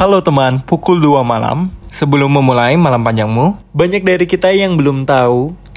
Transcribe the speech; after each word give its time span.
Halo 0.00 0.24
teman, 0.24 0.64
pukul 0.64 0.96
2 0.96 1.20
malam. 1.20 1.68
Sebelum 1.92 2.32
memulai 2.32 2.72
malam 2.72 3.04
panjangmu, 3.04 3.60
banyak 3.76 4.00
dari 4.00 4.24
kita 4.24 4.48
yang 4.48 4.80
belum 4.80 5.04
tahu 5.04 5.52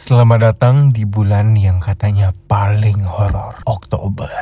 Selamat 0.00 0.40
datang 0.40 0.96
di 0.96 1.04
bulan 1.04 1.52
yang 1.60 1.76
katanya 1.76 2.32
paling 2.48 3.04
horor, 3.04 3.52
Oktober. 3.68 4.32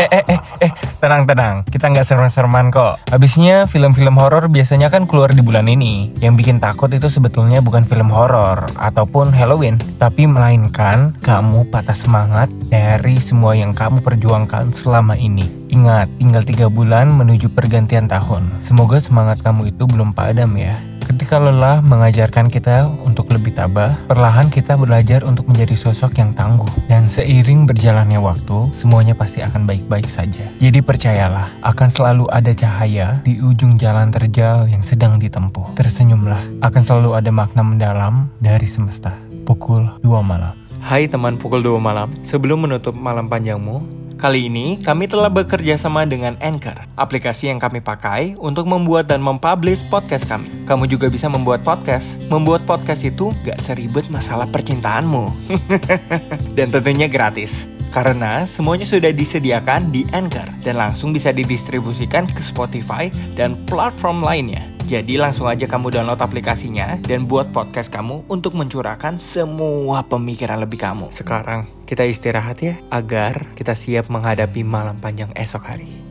eh 0.00 0.08
eh 0.08 0.24
eh 0.32 0.40
eh, 0.64 0.72
tenang 0.96 1.28
tenang, 1.28 1.60
kita 1.68 1.92
nggak 1.92 2.08
serem-sereman 2.08 2.72
kok. 2.72 3.04
Habisnya 3.12 3.68
film-film 3.68 4.16
horor 4.16 4.48
biasanya 4.48 4.88
kan 4.88 5.04
keluar 5.04 5.28
di 5.36 5.44
bulan 5.44 5.68
ini. 5.68 6.08
Yang 6.24 6.40
bikin 6.40 6.56
takut 6.56 6.88
itu 6.88 7.12
sebetulnya 7.12 7.60
bukan 7.60 7.84
film 7.84 8.08
horor 8.08 8.64
ataupun 8.80 9.28
Halloween, 9.28 9.76
tapi 10.00 10.24
melainkan 10.24 11.12
kamu 11.20 11.68
patah 11.68 11.92
semangat 11.92 12.48
dari 12.72 13.20
semua 13.20 13.52
yang 13.52 13.76
kamu 13.76 14.00
perjuangkan 14.00 14.72
selama 14.72 15.20
ini. 15.20 15.44
Ingat, 15.68 16.08
tinggal 16.16 16.48
tiga 16.48 16.72
bulan 16.72 17.12
menuju 17.12 17.52
pergantian 17.52 18.08
tahun. 18.08 18.48
Semoga 18.64 19.04
semangat 19.04 19.44
kamu 19.44 19.68
itu 19.68 19.84
belum 19.84 20.16
padam 20.16 20.56
ya. 20.56 20.80
Ketika 21.02 21.42
lelah 21.42 21.82
mengajarkan 21.82 22.46
kita 22.46 22.86
untuk 23.02 23.34
lebih 23.34 23.58
tabah, 23.58 23.90
perlahan 24.06 24.46
kita 24.46 24.78
belajar 24.78 25.26
untuk 25.26 25.50
menjadi 25.50 25.74
sosok 25.74 26.14
yang 26.22 26.30
tangguh. 26.30 26.68
Dan 26.86 27.10
seiring 27.10 27.66
berjalannya 27.66 28.22
waktu, 28.22 28.70
semuanya 28.70 29.18
pasti 29.18 29.42
akan 29.42 29.66
baik-baik 29.66 30.06
saja. 30.06 30.46
Jadi 30.62 30.78
percayalah, 30.78 31.50
akan 31.66 31.88
selalu 31.90 32.30
ada 32.30 32.54
cahaya 32.54 33.18
di 33.26 33.42
ujung 33.42 33.76
jalan 33.82 34.14
terjal 34.14 34.70
yang 34.70 34.80
sedang 34.86 35.18
ditempuh. 35.18 35.74
Tersenyumlah, 35.74 36.62
akan 36.62 36.82
selalu 36.86 37.18
ada 37.18 37.30
makna 37.34 37.66
mendalam 37.66 38.30
dari 38.38 38.70
semesta. 38.70 39.18
Pukul 39.42 39.90
2 40.06 40.22
malam. 40.22 40.54
Hai 40.82 41.06
teman 41.06 41.38
pukul 41.38 41.62
2 41.62 41.78
malam, 41.78 42.10
sebelum 42.26 42.66
menutup 42.66 42.94
malam 42.94 43.30
panjangmu, 43.30 44.01
Kali 44.22 44.46
ini 44.46 44.78
kami 44.78 45.10
telah 45.10 45.26
bekerja 45.26 45.74
sama 45.74 46.06
dengan 46.06 46.38
Anchor, 46.38 46.78
aplikasi 46.94 47.50
yang 47.50 47.58
kami 47.58 47.82
pakai 47.82 48.38
untuk 48.38 48.70
membuat 48.70 49.10
dan 49.10 49.18
mempublish 49.18 49.82
podcast 49.90 50.30
kami. 50.30 50.46
Kamu 50.62 50.86
juga 50.86 51.10
bisa 51.10 51.26
membuat 51.26 51.66
podcast. 51.66 52.06
Membuat 52.30 52.62
podcast 52.62 53.02
itu 53.02 53.34
gak 53.42 53.58
seribet 53.58 54.06
masalah 54.14 54.46
percintaanmu. 54.46 55.26
dan 56.56 56.70
tentunya 56.70 57.10
gratis. 57.10 57.66
Karena 57.90 58.46
semuanya 58.46 58.86
sudah 58.86 59.10
disediakan 59.10 59.90
di 59.90 60.06
Anchor 60.14 60.46
dan 60.62 60.78
langsung 60.78 61.10
bisa 61.10 61.34
didistribusikan 61.34 62.30
ke 62.30 62.46
Spotify 62.46 63.10
dan 63.34 63.58
platform 63.66 64.22
lainnya. 64.22 64.71
Jadi 64.90 65.14
langsung 65.14 65.46
aja 65.46 65.64
kamu 65.70 65.94
download 65.94 66.18
aplikasinya 66.18 66.98
dan 67.06 67.30
buat 67.30 67.48
podcast 67.54 67.88
kamu 67.88 68.26
untuk 68.26 68.58
mencurahkan 68.58 69.16
semua 69.16 70.02
pemikiran 70.04 70.58
lebih 70.58 70.82
kamu. 70.82 71.14
Sekarang 71.14 71.70
kita 71.86 72.02
istirahat 72.02 72.58
ya 72.58 72.74
agar 72.90 73.46
kita 73.54 73.78
siap 73.78 74.10
menghadapi 74.10 74.66
malam 74.66 74.98
panjang 74.98 75.30
esok 75.38 75.62
hari. 75.62 76.01